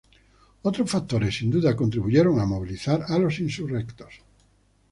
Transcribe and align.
Otros 0.63 0.89
factores 0.89 1.35
sin 1.37 1.51
duda 1.51 1.75
contribuyeron 1.75 2.39
a 2.39 2.45
movilizar 2.47 3.05
a 3.07 3.19
los 3.19 3.39
insurrectos. 3.39 4.21